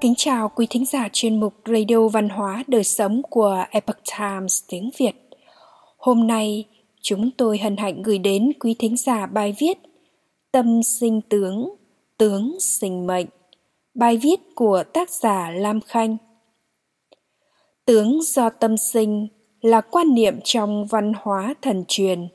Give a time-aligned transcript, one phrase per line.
[0.00, 4.62] Kính chào quý thính giả chuyên mục Radio Văn hóa Đời Sống của Epoch Times
[4.68, 5.12] tiếng Việt.
[5.96, 6.64] Hôm nay,
[7.00, 9.78] chúng tôi hân hạnh gửi đến quý thính giả bài viết
[10.52, 11.74] Tâm sinh tướng,
[12.18, 13.26] tướng sinh mệnh.
[13.94, 16.16] Bài viết của tác giả Lam Khanh.
[17.86, 19.28] Tướng do tâm sinh
[19.60, 22.28] là quan niệm trong văn hóa thần truyền,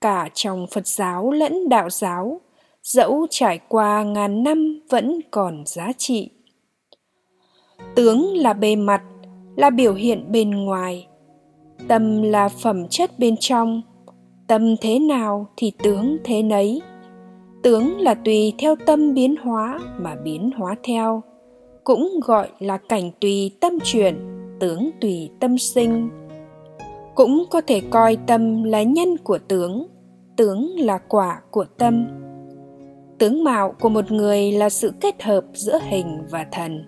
[0.00, 2.40] cả trong Phật giáo lẫn đạo giáo,
[2.82, 6.30] dẫu trải qua ngàn năm vẫn còn giá trị
[7.94, 9.02] tướng là bề mặt,
[9.56, 11.06] là biểu hiện bên ngoài.
[11.88, 13.82] Tâm là phẩm chất bên trong.
[14.46, 16.82] Tâm thế nào thì tướng thế nấy.
[17.62, 21.22] Tướng là tùy theo tâm biến hóa mà biến hóa theo,
[21.84, 24.16] cũng gọi là cảnh tùy tâm chuyển,
[24.60, 26.08] tướng tùy tâm sinh.
[27.14, 29.86] Cũng có thể coi tâm là nhân của tướng
[30.40, 32.06] tướng là quả của tâm.
[33.18, 36.84] Tướng mạo của một người là sự kết hợp giữa hình và thần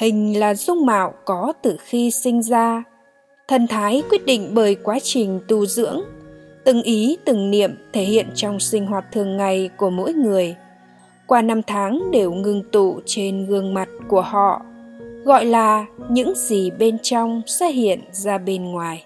[0.00, 2.82] hình là dung mạo có từ khi sinh ra.
[3.48, 6.00] Thần thái quyết định bởi quá trình tu dưỡng.
[6.64, 10.56] Từng ý, từng niệm thể hiện trong sinh hoạt thường ngày của mỗi người.
[11.26, 14.62] Qua năm tháng đều ngưng tụ trên gương mặt của họ,
[15.24, 19.04] gọi là những gì bên trong sẽ hiện ra bên ngoài.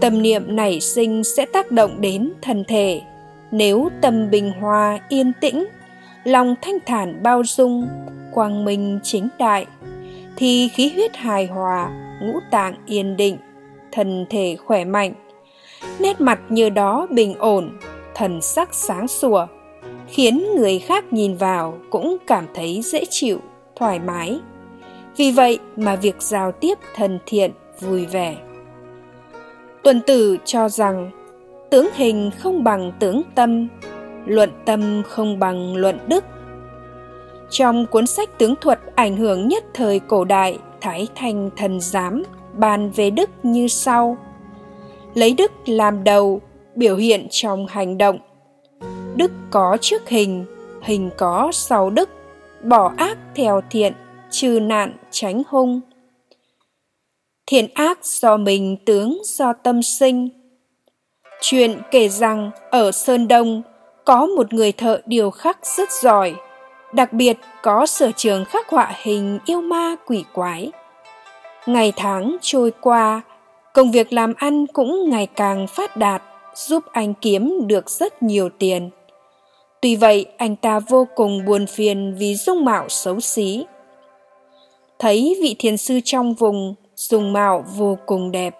[0.00, 3.00] Tâm niệm nảy sinh sẽ tác động đến thân thể.
[3.50, 5.66] Nếu tâm bình hòa, yên tĩnh,
[6.24, 7.88] lòng thanh thản bao dung
[8.32, 9.66] quang minh chính đại,
[10.36, 11.90] thì khí huyết hài hòa,
[12.22, 13.36] ngũ tạng yên định,
[13.92, 15.12] thân thể khỏe mạnh.
[15.98, 17.78] Nét mặt như đó bình ổn,
[18.14, 19.46] thần sắc sáng sủa,
[20.08, 23.38] khiến người khác nhìn vào cũng cảm thấy dễ chịu,
[23.76, 24.40] thoải mái.
[25.16, 28.36] Vì vậy mà việc giao tiếp thân thiện, vui vẻ.
[29.82, 31.10] Tuần tử cho rằng,
[31.70, 33.68] tướng hình không bằng tướng tâm,
[34.26, 36.24] luận tâm không bằng luận đức
[37.52, 42.22] trong cuốn sách tướng thuật ảnh hưởng nhất thời cổ đại Thái Thanh Thần Giám
[42.52, 44.16] bàn về đức như sau.
[45.14, 46.40] Lấy đức làm đầu,
[46.74, 48.18] biểu hiện trong hành động.
[49.16, 50.44] Đức có trước hình,
[50.82, 52.08] hình có sau đức,
[52.62, 53.92] bỏ ác theo thiện,
[54.30, 55.80] trừ nạn tránh hung.
[57.46, 60.28] Thiện ác do mình tướng do tâm sinh.
[61.40, 63.62] Chuyện kể rằng ở Sơn Đông
[64.04, 66.34] có một người thợ điều khắc rất giỏi,
[66.92, 70.72] đặc biệt có sở trường khắc họa hình yêu ma quỷ quái.
[71.66, 73.20] Ngày tháng trôi qua,
[73.74, 76.22] công việc làm ăn cũng ngày càng phát đạt,
[76.54, 78.90] giúp anh kiếm được rất nhiều tiền.
[79.80, 83.64] Tuy vậy, anh ta vô cùng buồn phiền vì dung mạo xấu xí.
[84.98, 88.58] Thấy vị thiền sư trong vùng dung mạo vô cùng đẹp,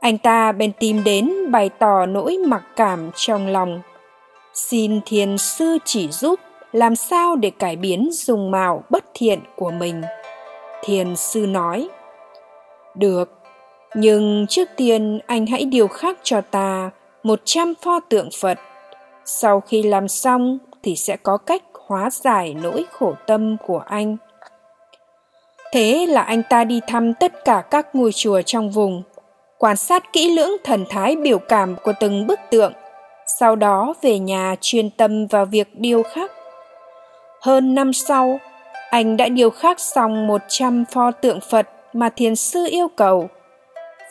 [0.00, 3.80] anh ta bèn tìm đến bày tỏ nỗi mặc cảm trong lòng.
[4.54, 6.40] Xin thiền sư chỉ giúp
[6.72, 10.02] làm sao để cải biến dùng màu bất thiện của mình?
[10.84, 11.88] Thiền sư nói,
[12.94, 13.30] được,
[13.94, 16.90] nhưng trước tiên anh hãy điều khắc cho ta
[17.22, 18.58] một trăm pho tượng phật.
[19.24, 24.16] Sau khi làm xong thì sẽ có cách hóa giải nỗi khổ tâm của anh.
[25.72, 29.02] Thế là anh ta đi thăm tất cả các ngôi chùa trong vùng,
[29.58, 32.72] quan sát kỹ lưỡng thần thái biểu cảm của từng bức tượng,
[33.38, 36.30] sau đó về nhà chuyên tâm vào việc điêu khắc
[37.42, 38.40] hơn năm sau,
[38.90, 43.28] anh đã điêu khắc xong 100 pho tượng Phật mà thiền sư yêu cầu.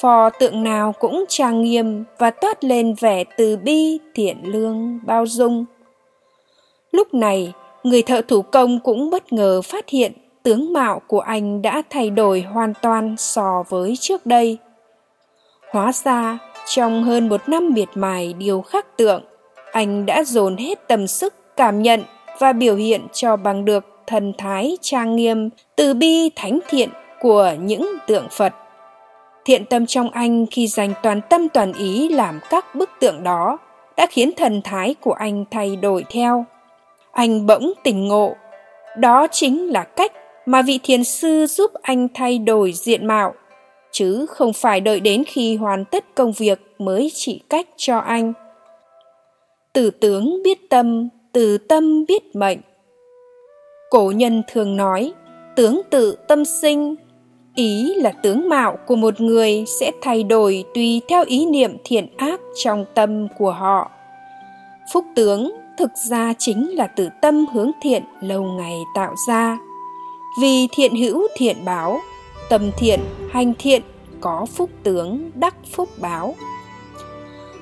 [0.02, 5.26] Pho tượng nào cũng trang nghiêm và toát lên vẻ từ bi, thiện lương, bao
[5.26, 5.66] dung.
[6.92, 7.54] Lúc này,
[7.84, 10.12] người thợ thủ công cũng bất ngờ phát hiện
[10.44, 14.58] tướng mạo của anh đã thay đổi hoàn toàn so với trước đây.
[15.72, 16.38] Hóa ra,
[16.68, 19.24] trong hơn một năm miệt mài điều khắc tượng,
[19.72, 22.04] anh đã dồn hết tâm sức cảm nhận
[22.42, 27.54] và biểu hiện cho bằng được thần thái trang nghiêm, từ bi thánh thiện của
[27.60, 28.54] những tượng Phật.
[29.46, 33.58] Thiện tâm trong anh khi dành toàn tâm toàn ý làm các bức tượng đó
[33.98, 36.46] đã khiến thần thái của anh thay đổi theo.
[37.12, 38.36] Anh bỗng tỉnh ngộ,
[38.98, 40.12] đó chính là cách
[40.46, 43.34] mà vị thiền sư giúp anh thay đổi diện mạo,
[43.92, 48.34] chứ không phải đợi đến khi hoàn tất công việc mới chỉ cách cho anh.
[49.74, 52.60] Tử tướng biết tâm từ tâm biết mệnh.
[53.90, 55.14] Cổ nhân thường nói,
[55.56, 56.96] tướng tự tâm sinh,
[57.56, 62.08] ý là tướng mạo của một người sẽ thay đổi tùy theo ý niệm thiện
[62.18, 63.92] ác trong tâm của họ.
[64.94, 69.58] Phúc tướng thực ra chính là từ tâm hướng thiện lâu ngày tạo ra.
[70.42, 72.00] Vì thiện hữu thiện báo,
[72.50, 73.00] tâm thiện,
[73.32, 73.82] hành thiện,
[74.22, 76.36] có phúc tướng, đắc phúc báo.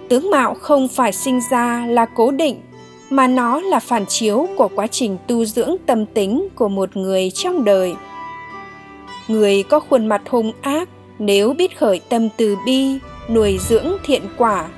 [0.10, 2.62] Tướng mạo không phải sinh ra là cố định
[3.10, 7.32] mà nó là phản chiếu của quá trình tu dưỡng tâm tính của một người
[7.32, 7.96] trong đời.
[9.28, 10.90] Người có khuôn mặt hung ác,
[11.20, 14.70] nếu biết khởi tâm từ bi, nuôi dưỡng thiện quả,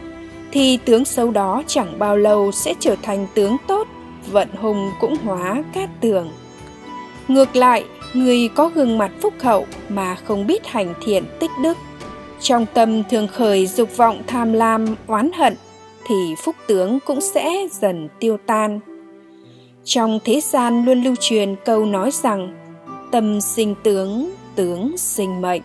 [0.52, 3.88] thì tướng xấu đó chẳng bao lâu sẽ trở thành tướng tốt,
[4.32, 6.30] vận hùng cũng hóa cát tường.
[7.28, 11.78] Ngược lại, người có gương mặt phúc hậu mà không biết hành thiện tích đức,
[12.40, 15.56] trong tâm thường khởi dục vọng tham lam, oán hận
[16.06, 18.80] thì phúc tướng cũng sẽ dần tiêu tan.
[19.84, 22.54] Trong thế gian luôn lưu truyền câu nói rằng,
[23.12, 25.62] tâm sinh tướng tướng sinh mệnh.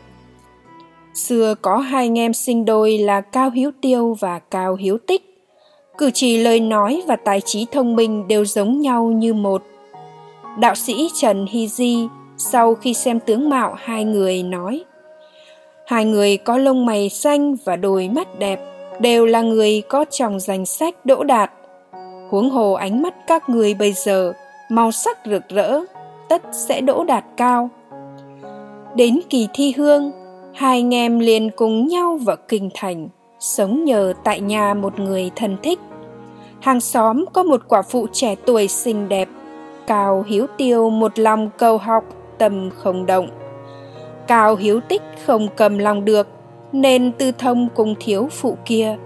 [1.15, 5.23] Xưa có hai anh em sinh đôi là cao hiếu tiêu và cao hiếu tích.
[5.99, 9.63] Cử chỉ lời nói và tài trí thông minh đều giống nhau như một.
[10.59, 14.85] Đạo sĩ trần hy di sau khi xem tướng mạo hai người nói,
[15.87, 20.41] hai người có lông mày xanh và đôi mắt đẹp đều là người có trong
[20.41, 21.51] danh sách đỗ đạt.
[22.31, 24.33] Huống hồ ánh mắt các người bây giờ,
[24.69, 25.81] màu sắc rực rỡ,
[26.29, 27.71] tất sẽ đỗ đạt cao.
[28.95, 30.13] Đến kỳ thi hương,
[30.55, 33.09] hai anh em liền cùng nhau vào kinh thành,
[33.41, 35.79] sống nhờ tại nhà một người thân thích.
[36.61, 39.29] Hàng xóm có một quả phụ trẻ tuổi xinh đẹp,
[39.87, 42.05] cao hiếu tiêu một lòng cầu học,
[42.39, 43.29] tâm không động.
[44.27, 46.29] Cao hiếu tích không cầm lòng được
[46.81, 48.97] nên tư thông cùng thiếu phụ kia.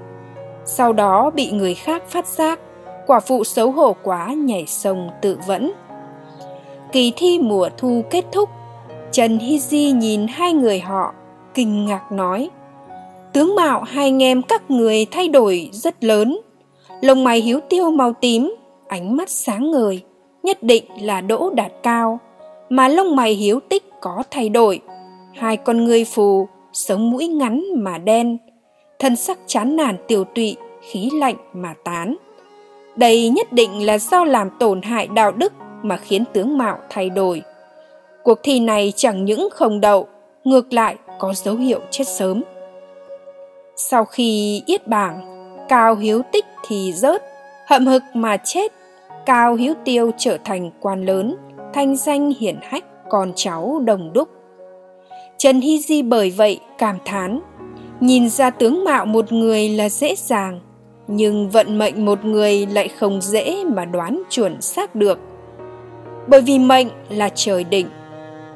[0.64, 2.60] Sau đó bị người khác phát giác,
[3.06, 5.72] quả phụ xấu hổ quá nhảy sông tự vẫn.
[6.92, 8.48] Kỳ thi mùa thu kết thúc,
[9.12, 11.14] trần hi di nhìn hai người họ,
[11.54, 12.50] kinh ngạc nói,
[13.32, 16.40] tướng mạo hai anh em các người thay đổi rất lớn.
[17.00, 18.54] Lông mày hiếu tiêu màu tím,
[18.88, 20.02] ánh mắt sáng ngời,
[20.42, 22.18] nhất định là đỗ đạt cao.
[22.68, 24.80] Mà lông mày hiếu tích có thay đổi.
[25.34, 28.38] Hai con ngươi phù sống mũi ngắn mà đen,
[28.98, 32.16] thân sắc chán nản tiều tụy, khí lạnh mà tán.
[32.96, 35.52] Đây nhất định là do làm tổn hại đạo đức
[35.82, 37.42] mà khiến tướng mạo thay đổi.
[38.22, 40.08] Cuộc thi này chẳng những không đậu,
[40.44, 42.42] ngược lại có dấu hiệu chết sớm.
[43.76, 45.20] Sau khi yết bảng,
[45.68, 47.22] cao hiếu tích thì rớt,
[47.66, 48.72] hậm hực mà chết,
[49.26, 51.36] cao hiếu tiêu trở thành quan lớn,
[51.74, 54.28] thanh danh hiển hách con cháu đồng đúc
[55.40, 57.40] trần hy di bởi vậy cảm thán,
[58.00, 60.60] nhìn ra tướng mạo một người là dễ dàng,
[61.06, 65.18] nhưng vận mệnh một người lại không dễ mà đoán chuẩn xác được.
[66.28, 67.86] Bởi vì mệnh là trời định,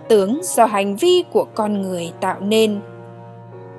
[0.09, 2.81] tướng do hành vi của con người tạo nên.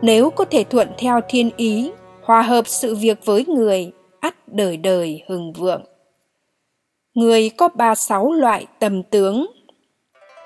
[0.02, 1.92] Nếu có thể thuận theo thiên ý,
[2.24, 5.82] hòa hợp sự việc với người, ắt đời đời hừng vượng.
[7.14, 9.46] Người có ba sáu loại tầm tướng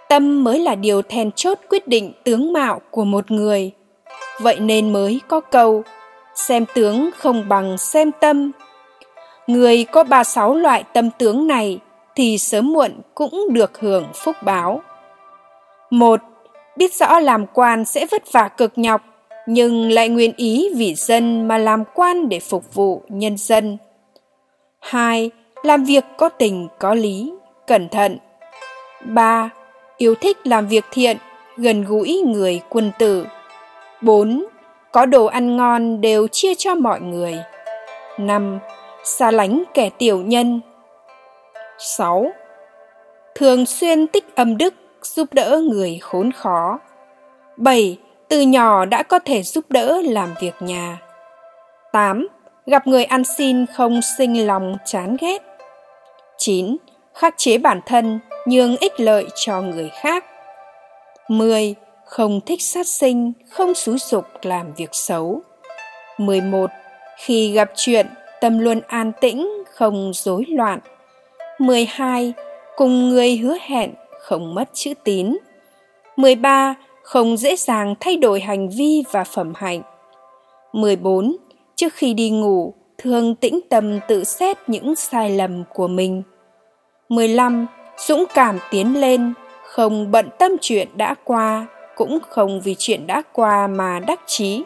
[0.10, 3.72] tâm mới là điều then chốt quyết định tướng mạo của một người.
[4.42, 5.84] Vậy nên mới có câu,
[6.36, 8.52] xem tướng không bằng xem tâm.
[9.48, 11.80] Người có ba sáu loại tâm tướng này
[12.16, 14.82] thì sớm muộn cũng được hưởng phúc báo.
[15.90, 16.20] Một,
[16.78, 19.02] biết rõ làm quan sẽ vất vả cực nhọc,
[19.48, 23.78] nhưng lại nguyện ý vì dân mà làm quan để phục vụ nhân dân.
[24.80, 25.32] Hai,
[25.64, 27.34] làm việc có tình có lý,
[27.68, 28.18] cẩn thận.
[29.06, 29.50] Ba
[30.00, 31.18] yêu thích làm việc thiện
[31.57, 33.25] gần gũi người quân tử.
[34.01, 34.46] Bốn
[34.92, 37.38] có đồ ăn ngon đều chia cho mọi người.
[38.18, 38.60] Năm
[39.04, 40.62] xa lánh kẻ tiểu nhân.
[41.78, 42.31] Sáu
[43.35, 46.80] thường xuyên tích âm đức giúp đỡ người khốn khó.
[47.57, 47.97] Bảy
[48.28, 50.97] từ nhỏ đã có thể giúp đỡ làm việc nhà.
[51.92, 52.28] Tám
[52.66, 55.42] gặp người ăn xin không sinh lòng chán ghét.
[56.38, 56.78] 9.
[57.14, 60.26] Khắc chế bản thân, nhường ích lợi cho người khác.
[61.28, 61.76] 10.
[62.06, 65.42] Không thích sát sinh, không xúi dục làm việc xấu.
[66.18, 66.69] 11.
[67.18, 68.08] Khi gặp chuyện,
[68.42, 70.80] tâm luôn an tĩnh, không rối loạn.
[71.60, 72.34] 12.
[72.76, 75.38] Cùng người hứa hẹn, không mất chữ tín.
[76.16, 76.76] 13.
[77.04, 79.81] Không dễ dàng thay đổi hành vi và phẩm hạnh.
[80.74, 81.36] 14.
[81.76, 86.24] Trước khi đi ngủ, thường tĩnh tâm tự xét những sai lầm của mình.
[87.10, 87.68] 15.
[88.08, 93.22] Dũng cảm tiến lên, không bận tâm chuyện đã qua, cũng không vì chuyện đã
[93.34, 94.64] qua mà đắc chí.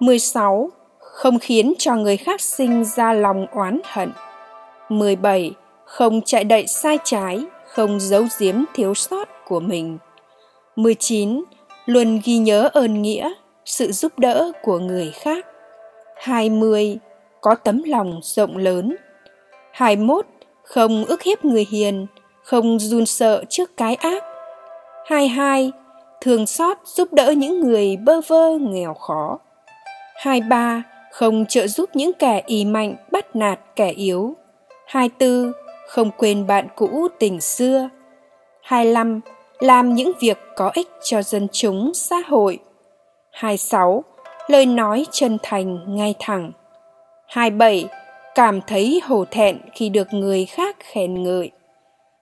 [0.00, 0.70] 16.
[0.98, 4.12] Không khiến cho người khác sinh ra lòng oán hận.
[4.88, 5.52] 17.
[5.84, 9.98] Không chạy đậy sai trái, không giấu giếm thiếu sót của mình.
[10.76, 11.44] 19.
[11.86, 13.32] Luôn ghi nhớ ơn nghĩa,
[13.64, 15.46] sự giúp đỡ của người khác.
[16.16, 16.98] 20
[17.40, 18.96] có tấm lòng rộng lớn.
[19.72, 20.26] 21.
[20.66, 22.06] Không ức hiếp người hiền,
[22.42, 24.24] không run sợ trước cái ác.
[25.06, 25.72] 22.
[26.20, 29.38] Thường xót giúp đỡ những người bơ vơ nghèo khó.
[30.16, 30.82] 23.
[31.12, 34.36] Không trợ giúp những kẻ ỉ mạnh bắt nạt kẻ yếu.
[34.86, 35.52] 24.
[35.88, 37.88] Không quên bạn cũ tình xưa
[38.62, 39.20] 25.
[39.58, 42.58] Làm những việc có ích cho dân chúng xã hội
[43.30, 44.04] 26.
[44.48, 46.52] Lời nói chân thành ngay thẳng
[47.26, 47.88] 27.
[48.36, 51.50] Cảm thấy hổ thẹn khi được người khác khen ngợi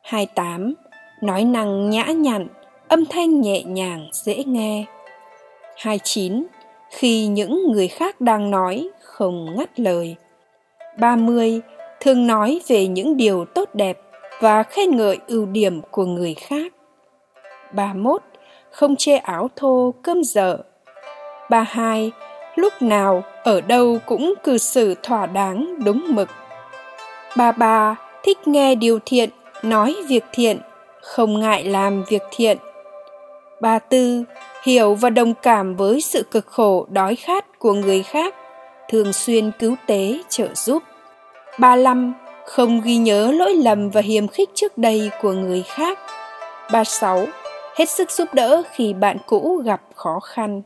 [0.02, 0.74] 28.
[1.22, 2.46] Nói năng nhã nhặn,
[2.88, 4.84] âm thanh nhẹ nhàng dễ nghe
[5.76, 6.46] 29.
[6.90, 10.16] Khi những người khác đang nói, không ngắt lời
[10.98, 11.60] 30.
[12.00, 13.98] Thường nói về những điều tốt đẹp
[14.40, 16.72] và khen ngợi ưu điểm của người khác
[17.72, 18.22] 31.
[18.70, 20.58] Không chê áo thô cơm dở
[21.50, 22.10] 32.
[22.54, 26.28] Lúc nào, ở đâu cũng cư xử thỏa đáng đúng mực
[27.36, 27.96] 33.
[28.22, 29.30] Thích nghe điều thiện,
[29.62, 30.58] nói việc thiện,
[31.02, 32.58] không ngại làm việc thiện
[33.60, 34.24] 34.
[34.62, 38.34] Hiểu và đồng cảm với sự cực khổ đói khát của người khác,
[38.88, 40.82] thường xuyên cứu tế trợ giúp
[41.58, 42.14] 35.
[42.46, 45.98] Không ghi nhớ lỗi lầm và hiềm khích trước đây của người khác
[46.72, 47.26] 36
[47.76, 50.62] hết sức giúp đỡ khi bạn cũ gặp khó khăn.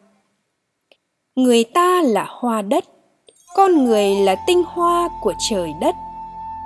[1.38, 2.84] Người ta là hoa đất,
[3.56, 5.94] con người là tinh hoa của trời đất.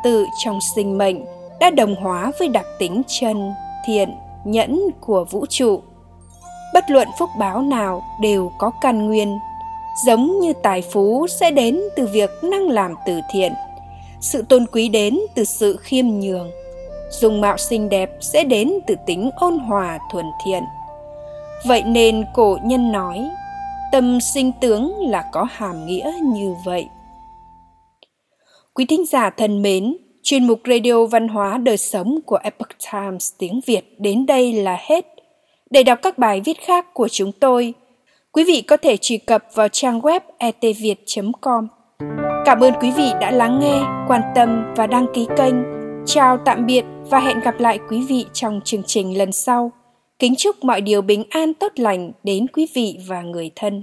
[0.04, 1.24] Tự trong sinh mệnh
[1.60, 3.52] đã đồng hóa với đặc tính chân,
[3.86, 4.08] thiện,
[4.44, 5.82] nhẫn của vũ trụ.
[6.74, 9.38] Bất luận phúc báo nào đều có căn nguyên,
[10.06, 13.52] giống như tài phú sẽ đến từ việc năng làm từ thiện,
[14.20, 16.50] sự tôn quý đến từ sự khiêm nhường
[17.10, 20.62] dung mạo xinh đẹp sẽ đến từ tính ôn hòa thuần thiện
[21.64, 23.30] vậy nên cổ nhân nói
[23.92, 26.86] tâm sinh tướng là có hàm nghĩa như vậy.
[28.74, 33.30] Quý thính giả thân mến, chuyên mục radio văn hóa đời sống của epoch times
[33.38, 35.06] tiếng việt đến đây là hết.
[35.70, 37.74] Để đọc các bài viết khác của chúng tôi,
[38.32, 40.98] quý vị có thể truy cập vào trang web etviet
[41.40, 41.68] com.
[42.44, 45.54] Cảm ơn quý vị đã lắng nghe, quan tâm và đăng ký kênh.
[46.06, 49.72] Chào tạm biệt và hẹn gặp lại quý vị trong chương trình lần sau.
[50.22, 53.82] Kính chúc mọi điều bình an tốt lành đến quý vị và người thân.